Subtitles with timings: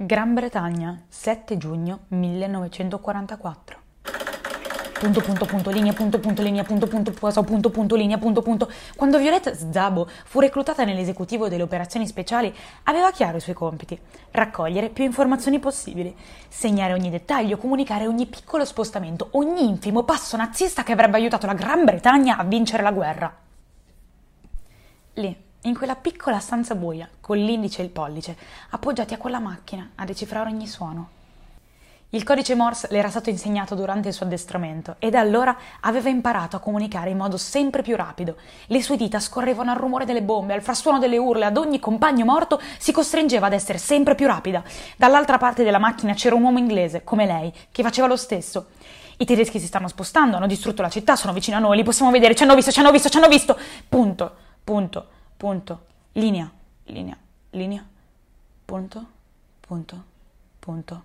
[0.00, 3.78] Gran Bretagna, 7 giugno 1944.
[5.00, 8.70] Punto, punto, punto, linea, punto, punto, linea, punto, punto, punto, punto, punto, linea, punto, punto.
[8.94, 13.98] Quando Violette Szabo fu reclutata nell'esecutivo delle operazioni speciali, aveva chiaro i suoi compiti.
[14.30, 20.84] Raccogliere più informazioni possibili, segnare ogni dettaglio, comunicare ogni piccolo spostamento, ogni infimo passo nazista
[20.84, 23.36] che avrebbe aiutato la Gran Bretagna a vincere la guerra.
[25.14, 28.36] Lì, in quella piccola stanza buia, con l'indice e il pollice,
[28.70, 31.16] appoggiati a quella macchina a decifrare ogni suono.
[32.10, 36.08] Il codice Morse le era stato insegnato durante il suo addestramento e da allora aveva
[36.08, 38.36] imparato a comunicare in modo sempre più rapido.
[38.68, 42.24] Le sue dita scorrevano al rumore delle bombe, al frastuono delle urle, ad ogni compagno
[42.24, 44.62] morto si costringeva ad essere sempre più rapida.
[44.96, 48.68] Dall'altra parte della macchina c'era un uomo inglese, come lei, che faceva lo stesso.
[49.18, 52.10] I tedeschi si stanno spostando, hanno distrutto la città, sono vicino a noi, li possiamo
[52.10, 53.58] vedere, ci hanno visto, ci hanno visto, ci hanno visto.
[53.86, 55.06] Punto, punto,
[55.38, 56.50] punto, linea,
[56.86, 57.16] linea,
[57.50, 57.86] linea,
[58.64, 59.06] punto,
[59.60, 60.04] punto,
[60.58, 61.04] punto.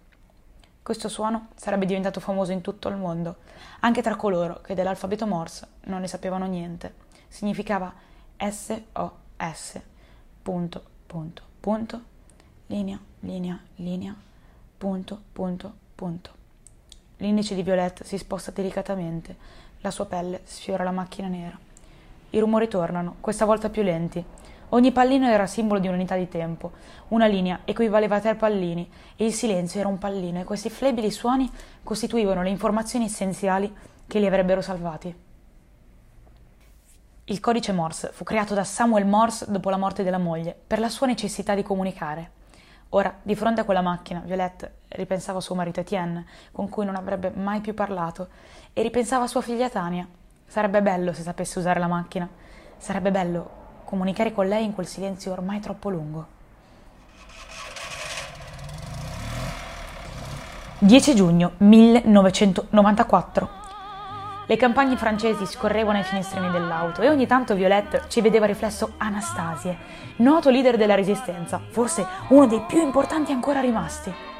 [0.82, 3.38] Questo suono sarebbe diventato famoso in tutto il mondo,
[3.82, 6.96] anche tra coloro che dell'alfabeto Morse non ne sapevano niente.
[7.28, 7.94] Significava
[8.36, 9.80] SOS,
[10.42, 12.02] punto, punto, punto,
[12.68, 14.16] linea, linea, linea,
[14.76, 16.32] punto, punto, punto.
[17.18, 19.38] L'indice di Violette si sposta delicatamente,
[19.82, 21.72] la sua pelle sfiora la macchina nera.
[22.34, 24.24] I rumori tornano, questa volta più lenti,
[24.74, 26.72] Ogni pallino era simbolo di un'unità di tempo,
[27.10, 31.12] una linea equivaleva a tre pallini e il silenzio era un pallino e questi flebili
[31.12, 31.48] suoni
[31.84, 33.72] costituivano le informazioni essenziali
[34.08, 35.16] che li avrebbero salvati.
[37.26, 40.90] Il codice Morse fu creato da Samuel Morse dopo la morte della moglie per la
[40.90, 42.32] sua necessità di comunicare.
[42.90, 46.96] Ora, di fronte a quella macchina, Violette ripensava a suo marito Etienne, con cui non
[46.96, 48.28] avrebbe mai più parlato,
[48.74, 50.08] e ripensava a sua figlia Tania.
[50.54, 52.30] Sarebbe bello se sapesse usare la macchina.
[52.78, 53.50] Sarebbe bello
[53.86, 56.28] comunicare con lei in quel silenzio ormai troppo lungo.
[60.78, 63.50] 10 giugno 1994.
[64.46, 69.76] Le campagne francesi scorrevano ai finestrini dell'auto e ogni tanto Violette ci vedeva riflesso Anastasie,
[70.18, 74.33] noto leader della resistenza, forse uno dei più importanti ancora rimasti.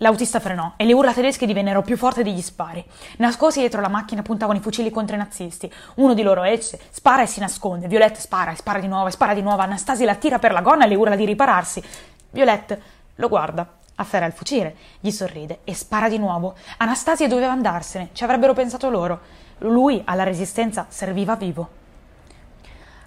[0.00, 2.84] L'autista frenò e le urla tedesche divennero più forti degli spari.
[3.16, 5.70] Nascosti dietro la macchina puntavano i fucili contro i nazisti.
[5.96, 7.88] Uno di loro esce, spara e si nasconde.
[7.88, 9.60] Violette spara e spara di nuovo e spara di nuovo.
[9.60, 11.82] Anastasia la tira per la gonna e le urla di ripararsi.
[12.30, 12.82] Violette
[13.16, 16.54] lo guarda, afferra il fucile, gli sorride e spara di nuovo.
[16.76, 19.20] Anastasia doveva andarsene, ci avrebbero pensato loro.
[19.58, 21.70] Lui alla resistenza serviva vivo.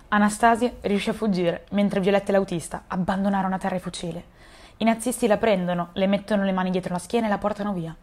[0.09, 4.39] Anastasia riuscì a fuggire, mentre Violette e l'autista abbandonarono a terra il fucile.
[4.81, 7.95] I nazisti la prendono, le mettono le mani dietro la schiena e la portano via.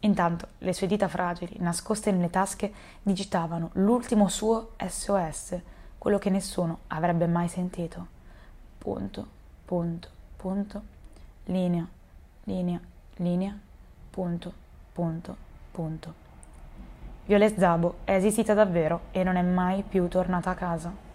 [0.00, 2.70] Intanto le sue dita fragili, nascoste nelle tasche,
[3.00, 5.58] digitavano l'ultimo suo SOS,
[5.96, 8.06] quello che nessuno avrebbe mai sentito.
[8.76, 9.26] Punto,
[9.64, 10.82] punto, punto,
[11.46, 11.88] linea,
[12.44, 12.80] linea,
[13.16, 13.58] linea,
[14.10, 14.52] punto,
[14.92, 15.36] punto,
[15.70, 16.14] punto.
[17.24, 21.05] Violet Zabo è esistita davvero e non è mai più tornata a casa.